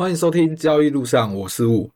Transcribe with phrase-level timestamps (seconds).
[0.00, 1.90] 欢迎收听交易路上，我是雾。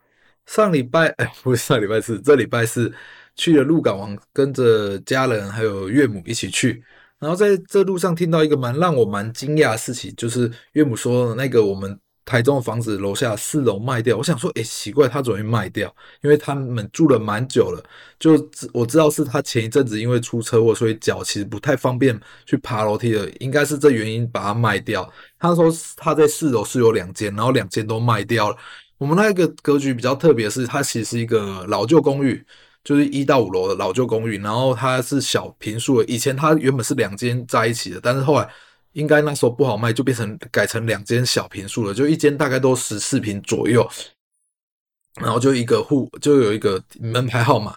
[0.44, 2.92] 上礼拜哎，不是上礼拜是，这礼拜是
[3.34, 6.84] 去了鹿港王，跟着家人还有岳母一起去。
[7.18, 11.98] 然后在这路上听到一个蛮让我蛮惊讶的事情，就是岳母说那个我们。
[12.24, 15.94] 台中的房子楼下四楼卖掉，我想说，诶，奇怪，他怎么会卖掉？
[16.22, 17.84] 因为他们住了蛮久了，
[18.18, 18.32] 就
[18.72, 25.06] 我知道是他前一阵子因为出车祸，所以脚其实不太方便去爬楼梯了，应该是这原因把它卖掉。
[25.38, 28.56] 他说他在四楼是有两间，然后两间都卖掉了。
[28.96, 32.42] 我们那个格局比较特别，是它其实是一个老旧公寓，
[32.82, 38.48] 就是一到五楼的老旧公寓，然后它是小平数的，以前它原本是两间在一起的，但是后来。
[38.94, 43.88] 应该那时候不好卖，就变成改成两间小平数了，就一间大概都十四平左右，
[45.20, 47.76] 然后就一个户就有一个门牌号码，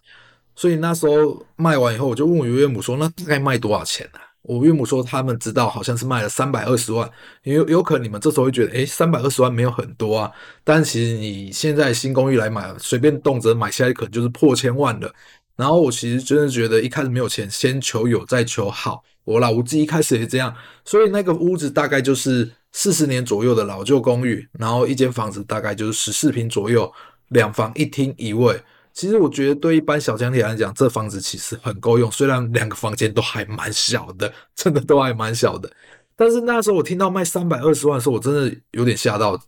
[0.56, 4.20] 所以那时候卖完以后，我就问我岳母说，那大概卖多少钱呢？
[4.44, 7.10] 我岳母说他们知道好像是卖了三百二十万，
[7.44, 10.32] 有有可能你们这时候会觉得，诶，三百二十万没有很多啊，
[10.64, 15.14] 但其实你现在新公寓来买，随便动辄买下来可能就是破千万的。
[15.58, 19.04] 然后我其实真的觉得一开始没有钱，先求有再求好。
[19.26, 20.56] 我老吴自己一开始也这样，
[20.86, 26.90] 所以那个屋子大概就是四十年左右的老旧公寓，然后一间房子大概就是十四平左右，
[27.30, 28.58] 两房一厅一卫。
[28.94, 32.10] 其实我觉得对一般小家庭来讲，这房子其实很够用。
[32.12, 35.70] 虽然两个房间都还蛮小的，真的都还蛮小的，
[36.16, 39.40] 但是那时候我听到卖三百二十万的时候，我真的有点吓到。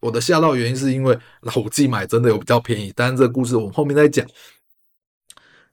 [0.00, 4.24] 我的吓到原因是因为老吴自己买真的有比较便宜，但是这个故事我们后面再讲。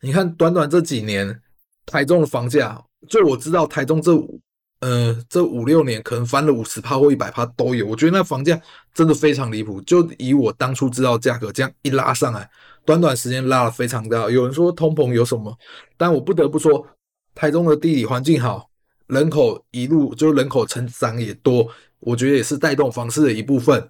[0.02, 1.42] 你看，短短这几年，
[1.86, 2.82] 台中的房价。
[3.08, 4.40] 就我知道，台中这五
[4.82, 7.86] 呃这五六年可能翻了五十趴或一百趴都有。
[7.88, 8.60] 我觉得那房价
[8.94, 9.80] 真的非常离谱。
[9.82, 12.50] 就以我当初知道价格这样一拉上来，
[12.86, 14.30] 短短时间拉了非常大。
[14.30, 15.56] 有人说通膨有什么？
[15.98, 16.86] 但我不得不说，
[17.34, 18.70] 台中的地理环境好，
[19.08, 21.68] 人口一路就人口成长也多，
[22.00, 23.90] 我觉得也是带动房市的一部分。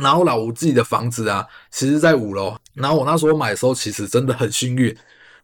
[0.00, 2.56] 然后老吴自己的房子啊，其实在五楼。
[2.74, 4.94] 然后我那时候买的时候，其实真的很幸运。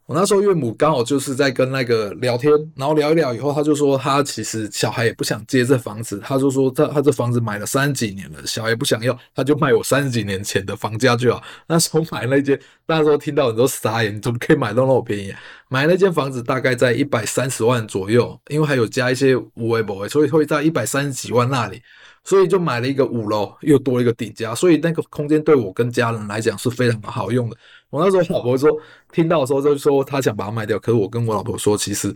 [0.06, 11.41] 我那时候岳母刚好就是在跟那个聊天，然后聊一聊以后，他就说他其实小孩也不想接这房子，他就说他他这房子买了三十几年了，小孩不想要，他就卖我三十几年前的房价就好。
[11.69, 15.32] 那时候买那间，那时候听到很多傻眼，怎么可以买到那么便宜？
[15.72, 21.81] 买那间房子大概在一百三十万左右，因为还有加一些五维博，所以会在一百三十几万那里。
[22.22, 27.56] 所以就买了一个五楼，又多一个顶加，所以那个空间对我跟家人来讲是非常好用的。
[27.88, 28.70] 我那时候老婆说，
[29.10, 32.14] 听到的时候就说她想把它卖掉，可是我跟我老婆说，其实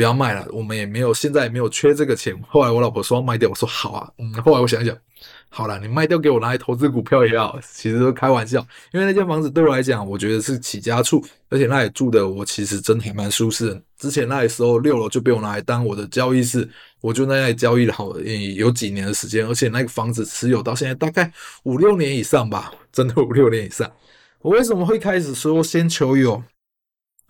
[0.00, 2.34] 不要卖了，我们也没有现在也没有缺这个钱。
[2.48, 4.32] 后来我老婆说要卖掉，我说好啊，嗯。
[4.42, 4.96] 后来我想一想。
[5.50, 8.66] 好了，你卖掉给我拿来投资股票也好，其实都开玩笑。
[8.94, 13.82] 因为那间房子对我来讲，我觉得是起家处，而且那里住的我其实真的还蛮舒适的。
[13.98, 16.66] 之前那里时候六楼就被我拿来当我的交易室，
[17.02, 18.18] 我就在那里交易了好
[18.56, 21.30] 有几年的时间，而且那个房子持有到现在大概
[21.64, 23.92] 五六年以上吧，真的五六年以上。
[24.40, 26.42] 我为什么会开始说先求有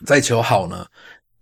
[0.06, 0.87] 再求好呢？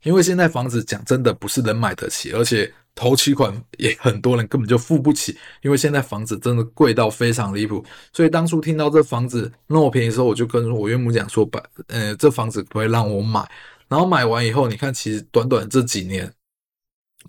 [0.09, 2.73] 因为现在房子讲真的不是人买得起，而且。
[3.01, 7.85] 头期款也很多人根本就付不起，因为现在房子真的贵到非常离谱。
[8.13, 13.49] 所以当初听到这房子那么便宜的时候，我就跟我岳母讲说：“把呃这房子可以让我买。”
[13.87, 16.29] 然后买完以后，你看其实短短这几年，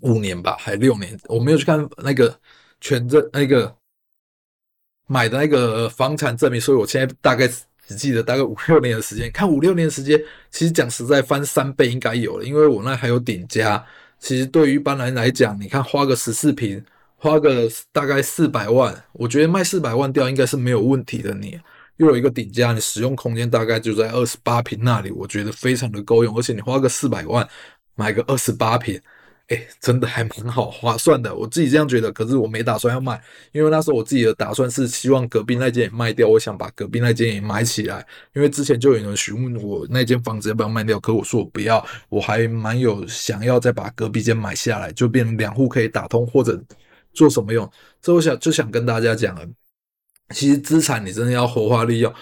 [0.00, 2.36] 五年吧，还六年，我没有去看那个
[2.80, 3.72] 权证那个
[5.06, 7.48] 买的那个房产证明，所以我现在大概
[7.90, 9.28] 只记得大概五六年的时间。
[9.32, 10.16] 看五六年的时间，
[10.48, 13.84] 其实讲实在翻三倍应该有了，因为我那还有顶加。
[14.20, 16.80] 其实对于一般人来讲，你看花个十四坪，
[17.16, 21.34] 花个大概四百万，我觉得卖四百万掉应该是没有问题的。
[21.34, 21.58] 你
[21.96, 26.38] 又有一个顶加，你使用空间大概就在二十八坪那里，我觉得非常的够用。
[26.38, 27.44] 而且你花个四百万
[27.96, 29.00] 买个二十八坪。
[29.50, 32.10] 哎，真的还蛮好划算的，我自己这样觉得。
[32.12, 38.06] 可是我没打算要卖，因为那时候我自己的打算是希望隔壁那间也卖掉，我想把隔壁那间也买起来。
[38.32, 46.62] 因为之前就有人询问我那间房子要不要卖掉，可我说我不要，我还蛮有想要再把隔壁间买下来，就变成两户可以打通或者
[47.12, 47.68] 做什么用。
[48.00, 49.44] 所以我想就想跟大家讲了，
[50.32, 52.14] 其实资产你真的要活化利用。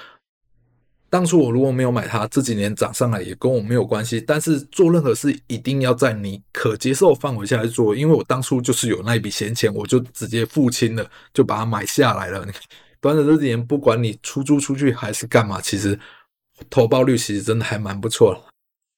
[1.10, 4.20] 当初我如果没有买它，这几年涨上来也跟我没有关系。
[4.20, 12.44] 但是做任何事一定要在你可接受范围下来做，因为我当初就是有那一笔闲钱，我就直接付清了，就把它买下来了。
[12.46, 12.60] 你看，
[13.00, 15.98] 短短这几年，不管你出租出去还是干嘛，其实
[16.68, 18.40] 投报率其实真的还蛮不错了。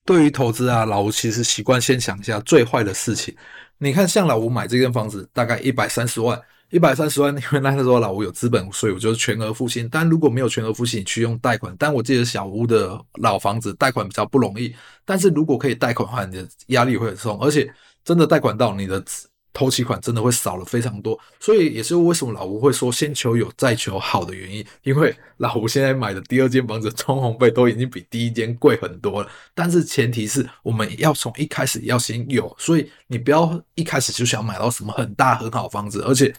[0.05, 3.35] 对于投资啊，老吴其实习惯先想一下最坏的事情。
[3.83, 6.41] 你看，像老吴买这间房子，大概一百三十万。
[6.69, 9.89] 一百三十万，因为那时候老吴有资本，所以我就全额付清。
[9.91, 11.75] 但如果没有全额付清，你去用贷款。
[11.77, 14.73] 但我记得小屋的老房子贷款比较不容易。
[15.05, 17.69] 但是如果可以贷款的话，你的压力会很重，而且
[18.05, 19.03] 真的贷款到你的
[19.53, 24.65] 头期款真的会少了非常多，所以也是为什么老吴会说先求有再求好的原因。
[24.83, 36.33] 因为老吴现在买的第二间房子装潢费都已经比第一间贵很多了，但是前提是我们要从一开始要先有，所以你不要一开始就想买到什么很大很好房子，而且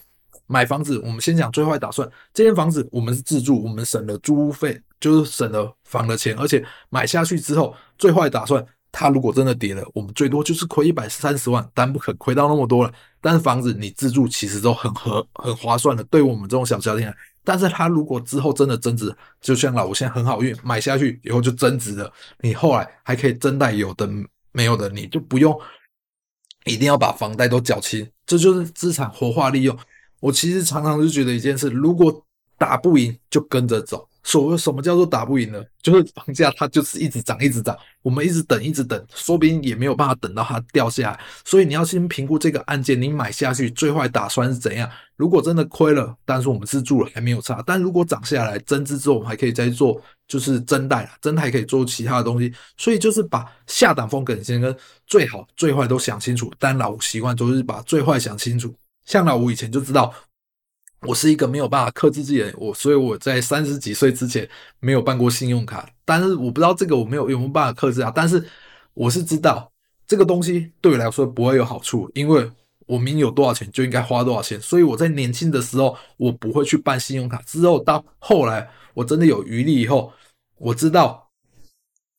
[0.46, 8.64] 买房子我们先讲最坏打算，这间房子我们是自住，我们省了租屋费，就是省了房的钱，而且买下去之后最坏打算。
[8.92, 12.92] 它如果真的跌了，我们最多就是亏一百三十万，但不可亏到那么多了。
[13.22, 17.16] 但是房子你自住其实都很合很划算的，对我们这种小家庭来。
[17.42, 24.08] 但是它如果之后真的增值，就像老吴现在很好运，买下去以后就增值了，你后来还可以增贷，有的
[24.52, 25.58] 没有的，你就不用
[26.66, 29.76] 一定要把房贷都缴清，这就是资产活化利用。
[30.20, 32.24] 我其实常常就觉得一件事，如果
[32.58, 34.08] 打不赢就跟着走。
[34.24, 35.62] 所谓什么叫做打不赢呢？
[35.82, 41.20] 就是房价它就是一直涨，一直涨，我们一直等，一直等，说不定也没有办法等到它掉下来。
[41.44, 44.88] 所以你要先评估这个案件，你买下去最坏打算是怎样？
[45.16, 47.62] 如果真的亏了，但是我们是住了还没有差。
[47.66, 52.52] 但如果涨下来增资之后，我们还可以再做，就是增贷了，增贷还可以做其他的东西。
[52.76, 54.76] 所以就是把下档风险先跟
[55.06, 56.52] 最好、最坏都想清楚。
[56.60, 58.72] 但老吴习惯就是把最坏想清楚。
[59.04, 60.14] 像老吴以前就知道。
[61.06, 68.12] 我是一个没有办法克制自己的人，我所以我在三十几岁之前没有办过信用卡，但是我不知道这个我没有有没有办法克制啊。
[68.14, 68.44] 但是
[68.94, 69.70] 我是知道
[70.06, 72.48] 这个东西对我来说不会有好处，因为
[72.86, 77.42] 我明有多少钱就应该花多少钱，所以我在年轻的时候我不会去办信用卡。
[77.42, 80.12] 之后到后来我真的有余力以后，
[80.58, 81.30] 我知道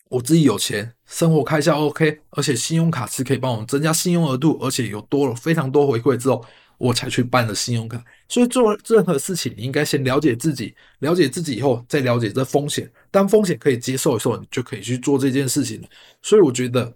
[0.10, 6.44] 我自己有钱，生活开销 OK，而且信用卡是可以帮我们增加信用额度，而且有多了非常多回馈之后。
[6.80, 12.92] 我才去办的信用卡，所以做任何事情，你应该先了解自己，了解自己以后再了解这风险。
[13.10, 15.88] 当风险可以接受的时候，你就可以去做这件事情了。
[16.22, 16.92] 所以我觉得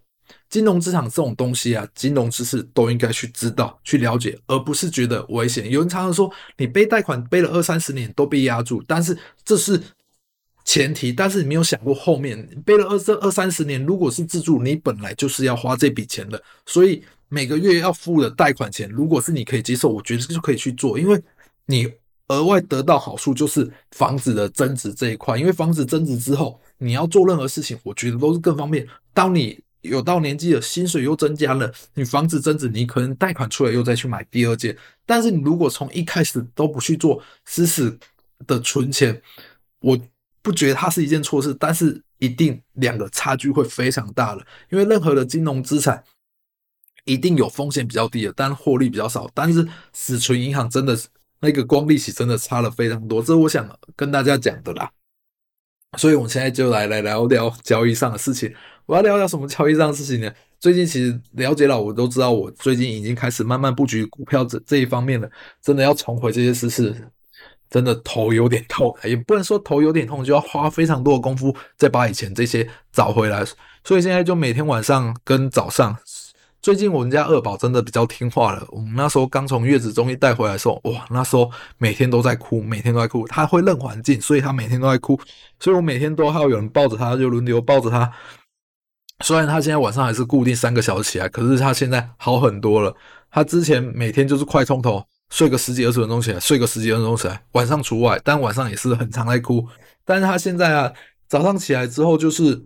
[0.49, 5.69] 金融资产这种东西啊，金融知识都应该去知道、去了解，而不是觉得危险。
[5.69, 9.81] 有人常常说，你背贷款背了二三十年都被压住，但是这是
[10.67, 17.03] 前提，但是你没有想过后面背了二这二三十年，如果是自住，你本来就是要花这笔钱的，所以。
[17.29, 21.21] 每个月要付的贷款钱，如果是你可以接受，我觉得就可以去做，因为
[21.65, 21.85] 你
[22.29, 25.37] 额外得到好处就是房子的增值这一块。
[25.37, 28.87] 因为房子增值之后，你要做任何事情，我觉得都是更方便。
[29.13, 34.73] 当你有到年纪了，薪水又增加了，你房子增值，你可能贷款出来又再去买第二间。
[35.05, 37.99] 但是你如果从一开始都不去做死死
[38.47, 39.21] 的存钱，
[39.81, 39.99] 我
[40.47, 46.01] 不觉得它是一件错事，但是一定两个差距会非常大了，因为任何的金融资产。
[47.05, 49.29] 一定有风险比较低的，但获利比较少。
[49.33, 51.07] 但是死存银行真的是
[51.39, 53.65] 那个光利息真的差了非常多，这我想
[53.95, 54.91] 跟大家讲的啦。
[55.97, 58.53] 所以，我们现在就来来聊聊交易上的事情。
[58.85, 60.29] 我要聊聊什么交易上的事情呢？
[60.59, 65.31] 最近其实了解了，我都知道，我最近已经开始慢慢布局股票这这一方面了。
[65.61, 67.09] 真的要重回这些事是，
[67.69, 73.45] 真的头有点痛，也不能说头有点痛，就要花非常多的功夫再把以前这些找回来。
[73.83, 75.97] 所以现在就每天晚上跟早上。
[76.59, 78.65] 最近我们家二宝真的比较听话了。
[78.69, 83.25] 我们那时候刚从月子中心带回来的时候，哇，那时候每天都在哭，每天都在哭。
[83.27, 85.17] 他会认环境，所以他每天都在哭。
[85.59, 88.11] 所以我每天都还要有人抱着他，就轮流抱着他。
[89.23, 92.93] 虽然他现在晚上还是固定三个小时起来，可是他现在好很多了。
[93.31, 99.67] 他之前每天就是快冲头，睡个十几二十分钟起来，睡个十几分钟起来，晚上除外，但晚上也是很常在哭。
[100.05, 100.93] 但是他现在啊，
[101.27, 102.63] 早上起来之后就是。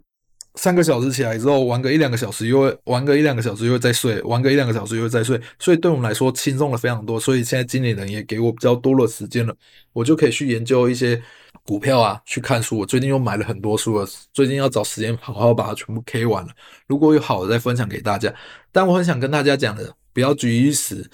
[0.55, 7.17] 三个小时起来之后，玩个一两个小时，又会玩个一两个小时，又会再睡，玩个一两个小时，又会再睡，所以对我们来说轻松了非常多。
[7.17, 9.55] 所以现在经理人也给我比较多的时间了，
[9.93, 11.23] 我就可以去研究一些
[11.65, 12.77] 股票啊，去看书。
[12.77, 16.49] 我最近又买了很多书了，最近要找时间好好把它全部 K 完了。
[16.85, 18.35] 如果有好的再分享给大家。
[18.73, 21.09] 但我很想跟大家讲的，不要局于一时。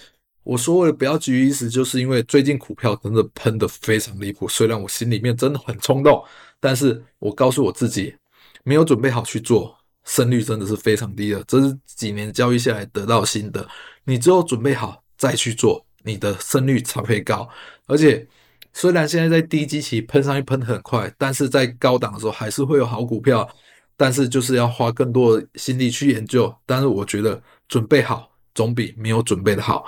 [0.48, 4.48] 我说为了不要急于一时，就是因为最近股票真的喷得非常离谱。
[4.48, 6.24] 虽然我心里面真的很冲动，
[6.58, 8.16] 但是我告诉我自己。
[8.64, 11.44] 没有准备好去做，胜率真的是非常低的。
[11.46, 13.68] 这是几年交易下来得到心得。
[14.06, 17.48] 你只有准备好再去做，你的胜率才会高。
[17.86, 18.26] 而且，
[18.74, 23.48] 虽然现在在低基期喷上去喷得很快，但是在高档的时候还是会有好股票。
[23.98, 26.54] 但是就是要花更多的心力去研究。
[26.66, 29.86] 但是我觉得准备好总比没有准备的好。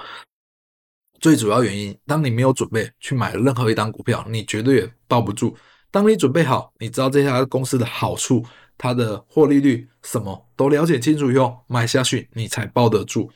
[1.19, 5.55] 最主要原因，当你没有准备去买任何一张股票，你绝对也抱不住。
[5.91, 8.43] 当你准备好，你知道这家公司的好处。
[8.81, 13.29] 它的获利率什么都了解清楚以后买下去，你才抱得住。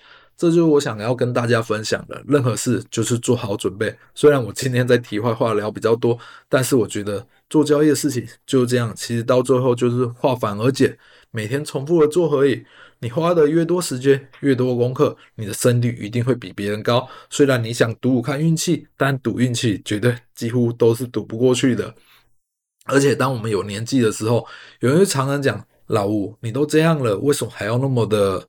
[0.43, 2.21] 这就是我想要跟大家分享的。
[2.27, 3.97] 任何事就是做好准备。
[4.13, 6.19] 虽然我今天在题外话聊比较多，
[6.50, 8.93] 但是我觉得做交易的事情就是这样。
[8.93, 10.97] 其实到最后就是化繁而简，
[11.31, 12.62] 每天重复的做而已。
[13.00, 17.07] 你花的越多时间，越多功课，你的胜率一定会比别人高。
[17.29, 21.95] 虽然你想赌看运气，但赌运气绝对几乎都是赌不过去的。
[22.83, 24.45] 而且当我们有年纪的时候，
[24.81, 28.45] 有人常常讲：“老吴，你都这样了，为什么还要那么的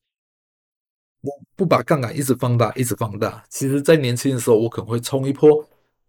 [1.57, 5.67] 不把杠杆一直放大，一直放大？”其实，在年轻的时候，我可能会冲一波。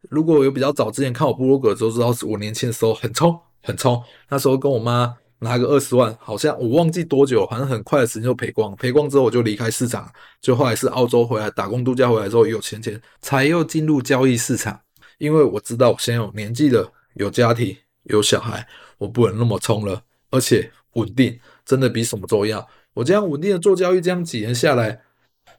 [0.09, 4.01] 如果有比较早之前看我部落格，都知道我年轻的时候很冲，很冲。
[4.29, 5.15] 那时候跟我妈。
[5.39, 8.73] 拿个二十万，好像我忘记多久，反正很快的时间就赔光。
[8.77, 10.09] 赔光之后，我就离开市场，
[10.41, 14.79] 就后来是澳洲回来打工度假回来之后有钱钱，才又进入交易市场。
[15.17, 18.65] 因为我知道我现在有年纪了，有家庭，有小孩，
[18.97, 22.65] 我不能那么冲了，而且稳定真的比什么都要。
[22.93, 25.01] 我这样稳定的做交易，这样几年下来，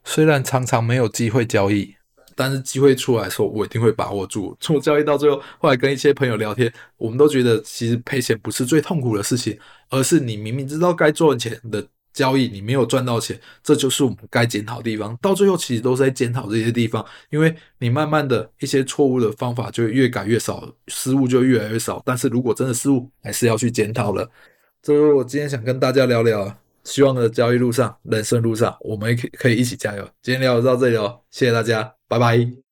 [0.07, 1.95] 虽然常常没有机会交易。
[2.39, 4.55] 但是机会出来的时候，我一定会把握住。
[4.61, 9.59] 从交易到最后，后来跟一些朋友聊天，我们都觉得其实赔钱不是最痛苦的事情，
[9.89, 11.83] 而是你明明知道该赚钱的
[12.13, 15.17] 交易，你没有赚到钱，这就是我们该检讨的地方。
[15.23, 22.03] 到最后，其实都是在检讨这些地方，因为你慢慢的一些错误的方法就越改越少，失误就越来越少。
[22.05, 24.31] 但是如果真的失误，还是要去检讨了。
[24.83, 26.55] 这是我今天想跟大家聊聊，
[26.87, 30.09] 希望的交易路上、人生路上，我们可以可以一起加油。
[30.23, 31.93] 今天聊到这里哦，谢谢大家。
[32.09, 32.66] 拜拜。